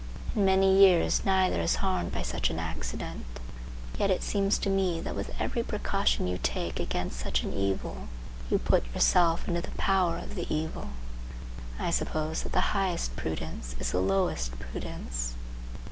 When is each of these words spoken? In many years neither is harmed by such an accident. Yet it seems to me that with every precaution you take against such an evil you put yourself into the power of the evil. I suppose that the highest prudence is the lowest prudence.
In 0.35 0.45
many 0.45 0.75
years 0.75 1.23
neither 1.25 1.61
is 1.61 1.75
harmed 1.75 2.11
by 2.11 2.23
such 2.23 2.49
an 2.49 2.57
accident. 2.57 3.23
Yet 3.99 4.09
it 4.09 4.23
seems 4.23 4.57
to 4.57 4.67
me 4.71 4.99
that 4.99 5.15
with 5.15 5.29
every 5.39 5.61
precaution 5.61 6.25
you 6.25 6.39
take 6.41 6.79
against 6.79 7.19
such 7.19 7.43
an 7.43 7.53
evil 7.53 8.07
you 8.49 8.57
put 8.57 8.91
yourself 8.95 9.47
into 9.47 9.61
the 9.61 9.69
power 9.77 10.17
of 10.17 10.33
the 10.33 10.51
evil. 10.51 10.89
I 11.77 11.91
suppose 11.91 12.41
that 12.41 12.51
the 12.53 12.73
highest 12.73 13.15
prudence 13.15 13.75
is 13.79 13.91
the 13.91 13.99
lowest 13.99 14.57
prudence. 14.57 15.35